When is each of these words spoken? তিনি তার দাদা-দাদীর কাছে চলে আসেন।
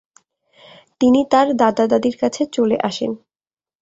তিনি 1.01 1.21
তার 1.31 1.47
দাদা-দাদীর 1.53 2.15
কাছে 2.21 2.41
চলে 2.55 2.77
আসেন। 2.83 3.11